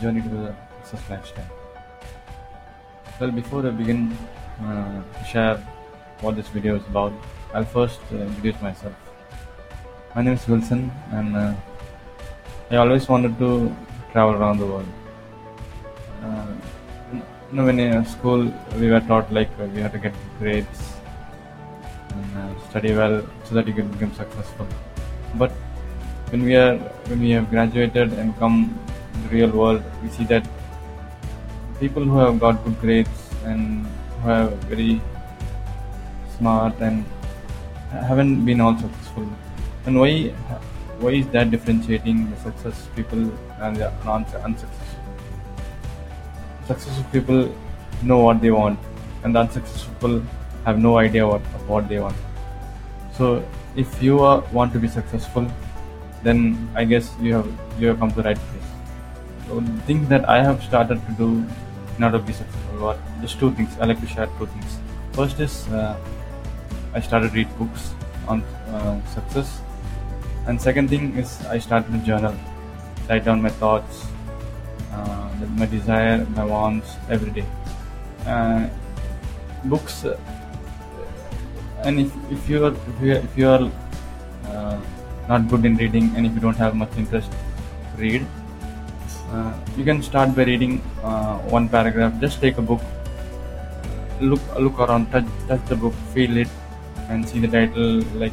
journey 0.00 0.22
to 0.22 0.28
the 0.28 0.54
success 0.82 1.10
lifestyle. 1.10 1.50
Well, 3.20 3.30
before 3.30 3.66
I 3.66 3.70
begin 3.70 4.16
uh, 4.62 5.02
to 5.02 5.24
share 5.24 5.56
what 6.20 6.36
this 6.36 6.48
video 6.48 6.76
is 6.76 6.86
about, 6.86 7.12
I'll 7.54 7.64
first 7.64 8.00
uh, 8.12 8.16
introduce 8.16 8.60
myself. 8.62 8.94
My 10.14 10.22
name 10.22 10.34
is 10.34 10.46
Wilson, 10.48 10.90
and 11.10 11.36
uh, 11.36 11.54
I 12.70 12.76
always 12.76 13.08
wanted 13.08 13.38
to 13.38 13.74
travel 14.12 14.34
around 14.34 14.58
the 14.58 14.66
world. 14.66 14.88
Uh, 16.22 16.46
you 17.12 17.56
know, 17.56 17.64
when 17.64 17.80
in 17.80 18.04
school 18.04 18.52
we 18.78 18.90
were 18.90 19.00
taught 19.00 19.32
like 19.32 19.50
uh, 19.60 19.64
we 19.74 19.80
had 19.80 19.92
to 19.92 19.98
get 19.98 20.14
grades 20.38 20.92
and 22.10 22.38
uh, 22.38 22.68
study 22.68 22.94
well 22.94 23.22
so 23.44 23.54
that 23.54 23.66
you 23.66 23.74
can 23.74 23.88
become 23.88 24.12
successful. 24.14 24.66
But 25.34 25.50
when 26.30 26.42
we 26.42 26.56
are 26.56 26.76
when 27.08 27.20
we 27.20 27.30
have 27.30 27.48
graduated 27.50 28.12
and 28.12 28.36
come 28.38 28.78
real 29.30 29.50
world, 29.50 29.82
we 30.02 30.08
see 30.08 30.24
that 30.24 30.46
people 31.80 32.04
who 32.04 32.18
have 32.18 32.40
got 32.40 32.64
good 32.64 32.80
grades 32.80 33.30
and 33.44 33.86
who 34.22 34.30
are 34.30 34.48
very 34.70 35.00
smart 36.36 36.74
and 36.80 37.04
haven't 37.90 38.44
been 38.44 38.60
all 38.60 38.76
successful. 38.76 39.28
And 39.86 40.00
why 40.00 40.12
why 41.00 41.12
is 41.12 41.28
that 41.28 41.50
differentiating 41.50 42.30
the 42.30 42.36
success 42.36 42.88
people 42.96 43.30
and 43.60 43.76
the 43.76 43.92
non 44.04 44.24
unsuccessful? 44.24 45.04
Successful 46.66 47.04
people 47.12 47.54
know 48.02 48.18
what 48.18 48.40
they 48.40 48.50
want, 48.50 48.78
and 49.24 49.34
the 49.34 49.40
unsuccessful 49.40 49.94
people 49.94 50.22
have 50.64 50.78
no 50.78 50.98
idea 50.98 51.26
what 51.26 51.40
what 51.74 51.88
they 51.88 52.00
want. 52.00 52.16
So 53.12 53.42
if 53.76 54.02
you 54.02 54.16
want 54.16 54.72
to 54.72 54.78
be 54.78 54.88
successful, 54.88 55.46
then 56.22 56.68
I 56.74 56.84
guess 56.84 57.14
you 57.20 57.34
have 57.34 57.48
you 57.78 57.88
have 57.88 57.98
come 58.00 58.10
to 58.10 58.22
the 58.22 58.28
right 58.30 58.36
place. 58.36 58.67
So 59.48 59.60
the 59.60 59.80
things 59.82 60.08
that 60.08 60.28
I 60.28 60.42
have 60.42 60.62
started 60.62 61.00
to 61.06 61.12
do 61.12 61.44
in 61.96 62.04
order 62.04 62.18
to 62.18 62.24
be 62.24 62.34
successful 62.34 62.88
are 62.88 62.98
just 63.22 63.40
two 63.40 63.50
things. 63.52 63.76
I 63.80 63.86
like 63.86 64.00
to 64.00 64.06
share 64.06 64.26
two 64.38 64.46
things. 64.46 64.76
First 65.12 65.40
is 65.40 65.66
uh, 65.68 65.96
I 66.94 67.00
started 67.00 67.30
to 67.30 67.34
read 67.34 67.58
books 67.58 67.94
on 68.26 68.42
uh, 68.42 69.00
success, 69.06 69.60
and 70.46 70.60
second 70.60 70.88
thing 70.90 71.16
is 71.16 71.44
I 71.46 71.58
started 71.58 71.90
to 71.92 71.98
journal, 71.98 72.34
write 73.08 73.24
down 73.24 73.40
my 73.40 73.48
thoughts, 73.48 74.06
uh, 74.92 75.30
my 75.56 75.66
desire, 75.66 76.26
my 76.36 76.44
wants 76.44 76.96
every 77.08 77.30
day. 77.30 77.46
Uh, 78.26 78.68
books, 79.64 80.04
uh, 80.04 80.18
and 81.84 82.00
if, 82.00 82.12
if 82.30 82.48
you 82.50 82.66
are 82.66 82.74
if 82.74 83.00
you 83.02 83.12
are, 83.12 83.18
if 83.18 83.38
you 83.38 83.48
are 83.48 83.70
uh, 84.46 84.80
not 85.28 85.48
good 85.48 85.64
in 85.64 85.76
reading 85.76 86.12
and 86.16 86.26
if 86.26 86.34
you 86.34 86.40
don't 86.40 86.56
have 86.56 86.74
much 86.74 86.90
interest 86.98 87.32
read, 87.96 88.26
uh, 89.32 89.52
you 89.76 89.84
can 89.84 90.02
start 90.02 90.34
by 90.34 90.44
reading 90.44 90.80
uh, 91.02 91.38
one 91.56 91.68
paragraph. 91.68 92.18
Just 92.20 92.40
take 92.40 92.58
a 92.58 92.62
book, 92.62 92.80
look 94.20 94.40
look 94.58 94.78
around, 94.78 95.10
touch 95.12 95.26
touch 95.46 95.64
the 95.66 95.76
book, 95.76 95.94
feel 96.14 96.36
it, 96.36 96.48
and 97.08 97.28
see 97.28 97.40
the 97.40 97.48
title. 97.48 98.02
Like, 98.14 98.32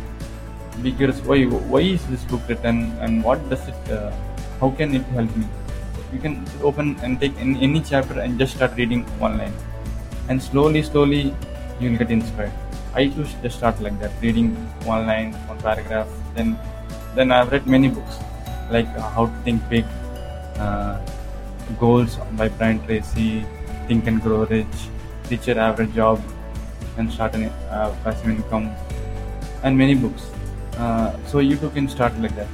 be 0.81 0.91
curious. 0.91 1.19
Why 1.21 1.43
why 1.43 1.81
is 1.81 2.05
this 2.07 2.23
book 2.23 2.41
written 2.47 2.91
and 2.99 3.23
what 3.23 3.49
does 3.49 3.67
it? 3.67 3.91
Uh, 3.91 4.11
how 4.59 4.69
can 4.71 4.95
it 4.95 5.03
help 5.17 5.35
me? 5.35 5.45
You 6.13 6.19
can 6.19 6.45
open 6.63 6.95
and 7.03 7.19
take 7.19 7.35
any, 7.39 7.61
any 7.61 7.81
chapter 7.81 8.19
and 8.21 8.39
just 8.39 8.55
start 8.55 8.77
reading 8.77 9.03
one 9.19 9.37
line, 9.37 9.53
and 10.29 10.41
slowly 10.41 10.81
slowly 10.83 11.33
you'll 11.79 11.97
get 11.97 12.11
inspired. 12.11 12.53
I 12.93 13.01
used 13.01 13.41
to 13.41 13.49
start 13.49 13.81
like 13.81 13.99
that, 13.99 14.11
reading 14.21 14.55
one 14.85 15.05
line, 15.07 15.33
one 15.51 15.59
paragraph. 15.59 16.07
Then 16.35 16.57
then 17.15 17.31
I've 17.31 17.51
read 17.51 17.67
many 17.67 17.89
books 17.89 18.17
like 18.71 18.87
uh, 18.95 19.01
How 19.01 19.25
to 19.25 19.37
Think 19.43 19.67
Big 19.69 19.85
Goals 21.79 22.17
by 22.33 22.47
Brian 22.49 22.85
Tracy, 22.85 23.45
Think 23.87 24.07
and 24.07 24.21
Grow 24.21 24.45
Rich, 24.45 24.89
Teach 25.27 25.47
Your 25.47 25.59
Average 25.59 25.93
Job, 25.93 26.21
and 26.97 27.11
Start 27.11 27.35
a 27.35 27.49
uh, 27.69 27.95
Passive 28.03 28.29
Income, 28.29 28.71
and 29.63 29.77
many 29.77 29.95
books. 29.95 30.29
Uh, 30.77 31.15
so 31.25 31.39
you 31.39 31.57
too 31.57 31.69
can 31.69 31.87
start 31.87 32.17
like 32.19 32.35
that. 32.35 32.47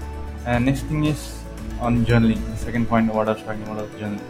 And 0.45 0.65
next 0.65 0.81
thing 0.81 1.05
is 1.05 1.39
on 1.79 2.05
journaling. 2.05 2.43
The 2.51 2.57
second 2.57 2.87
point 2.87 3.13
what 3.13 3.27
I 3.27 3.33
was 3.33 3.43
talking 3.43 3.63
about 3.63 3.77
was 3.77 3.89
journaling. 4.01 4.21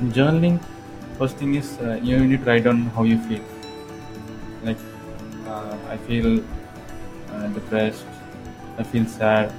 In 0.00 0.12
journaling, 0.12 0.60
first 1.18 1.36
thing 1.36 1.54
is 1.54 1.78
uh, 1.80 1.98
you 2.02 2.18
need 2.26 2.44
to 2.44 2.50
write 2.50 2.64
down 2.64 2.82
how 2.96 3.02
you 3.02 3.18
feel. 3.22 3.42
Like 4.62 4.78
uh, 5.46 5.76
I 5.88 5.96
feel 5.96 6.40
uh, 7.32 7.48
depressed, 7.48 8.04
I 8.78 8.82
feel 8.82 9.06
sad, 9.06 9.52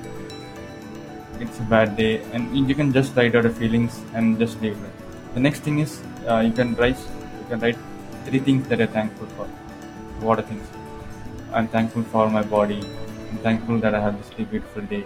it's 1.40 1.60
a 1.60 1.64
bad 1.64 1.96
day 1.96 2.22
and 2.34 2.70
you 2.70 2.76
can 2.76 2.92
just 2.92 3.16
write 3.16 3.36
out 3.36 3.44
the 3.44 3.50
feelings 3.50 4.02
and 4.14 4.38
just 4.38 4.62
leave 4.62 4.78
it. 4.88 5.34
The 5.34 5.40
next 5.40 5.62
thing 5.62 5.80
is 5.80 6.02
uh, 6.28 6.40
you 6.40 6.52
can 6.52 6.76
write 6.76 6.98
you 6.98 7.46
can 7.50 7.60
write 7.60 7.78
three 8.26 8.40
things 8.40 8.68
that 8.68 8.80
you're 8.80 8.88
thankful 8.88 9.28
for. 9.38 9.46
What 10.26 10.40
are 10.40 10.42
things? 10.42 10.68
I'm 11.54 11.68
thankful 11.68 12.04
for 12.04 12.30
my 12.30 12.42
body. 12.42 12.82
I'm 13.30 13.38
thankful 13.38 13.80
that 13.80 13.96
i 13.96 14.02
have 14.02 14.18
this 14.18 14.48
beautiful 14.50 14.82
day. 14.82 15.04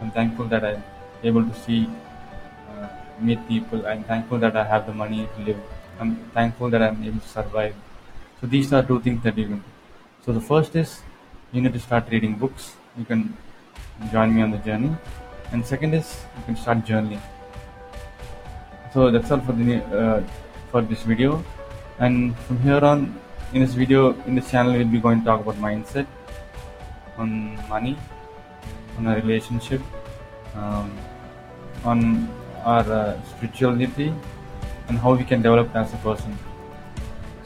I'm 0.00 0.10
thankful 0.10 0.46
that 0.46 0.64
i'm 0.64 0.82
able 1.24 1.44
to 1.44 1.54
see 1.64 1.88
uh, 2.70 2.88
meet 3.18 3.46
people. 3.48 3.86
I'm 3.86 4.04
thankful 4.04 4.38
that 4.38 4.56
i 4.56 4.64
have 4.64 4.86
the 4.86 4.94
money 4.94 5.28
to 5.36 5.42
live. 5.42 5.60
I'm 5.98 6.16
thankful 6.38 6.70
that 6.70 6.82
i'm 6.82 7.02
able 7.02 7.20
to 7.20 7.28
survive. 7.28 7.74
So 8.40 8.46
these 8.46 8.72
are 8.72 8.82
two 8.82 9.00
things 9.00 9.22
that 9.24 9.36
you 9.36 9.46
can 9.46 9.58
do. 9.58 9.64
So 10.24 10.32
the 10.32 10.40
first 10.40 10.76
is 10.76 11.00
you 11.52 11.60
need 11.60 11.72
to 11.72 11.80
start 11.80 12.08
reading 12.10 12.34
books. 12.34 12.74
You 12.98 13.04
can 13.04 13.36
join 14.12 14.34
me 14.34 14.42
on 14.42 14.50
the 14.50 14.58
journey 14.58 14.94
and 15.52 15.64
second 15.64 15.94
is 15.94 16.24
you 16.36 16.44
can 16.44 16.56
start 16.56 16.84
journaling 16.84 17.20
so 18.96 19.10
that's 19.10 19.30
all 19.30 19.40
for 19.40 19.52
the 19.52 19.74
uh, 20.00 20.22
for 20.70 20.80
this 20.80 21.02
video. 21.02 21.44
And 21.98 22.36
from 22.44 22.58
here 22.60 22.82
on 22.90 23.02
in 23.52 23.60
this 23.64 23.74
video 23.74 24.14
in 24.26 24.34
this 24.36 24.50
channel 24.50 24.72
we'll 24.72 24.92
be 24.94 25.00
going 25.06 25.20
to 25.20 25.26
talk 25.26 25.40
about 25.40 25.56
mindset 25.56 26.06
on 27.18 27.34
money 27.68 27.96
on 28.96 29.06
a 29.06 29.16
relationship 29.16 29.82
um, 30.54 30.90
on 31.84 32.28
our 32.64 32.86
uh, 33.00 33.22
spirituality 33.32 34.12
and 34.88 34.98
how 34.98 35.14
we 35.14 35.24
can 35.24 35.42
develop 35.42 35.76
as 35.76 35.92
a 35.92 35.98
person. 35.98 36.38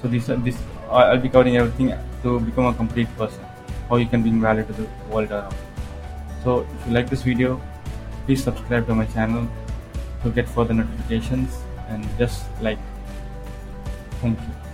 So 0.00 0.08
this 0.08 0.28
uh, 0.28 0.36
this 0.36 0.56
i'll 0.90 1.18
be 1.24 1.28
covering 1.28 1.56
everything 1.56 1.92
to 2.22 2.38
become 2.40 2.66
a 2.66 2.74
complete 2.74 3.10
person 3.16 3.44
how 3.88 3.96
you 3.96 4.06
can 4.06 4.22
bring 4.22 4.40
value 4.40 4.64
to 4.70 4.72
the 4.72 4.86
world 5.10 5.30
around. 5.32 5.54
So 6.44 6.60
if 6.60 6.86
you 6.86 6.94
like 6.94 7.10
this 7.10 7.22
video 7.22 7.60
please 8.30 8.44
subscribe 8.44 8.86
to 8.86 8.94
my 8.94 9.04
channel 9.06 9.44
to 10.22 10.30
get 10.30 10.48
further 10.48 10.72
notifications 10.72 11.58
and 11.88 12.06
just 12.16 12.46
like. 12.62 12.78
Thank 14.22 14.38
you 14.38 14.69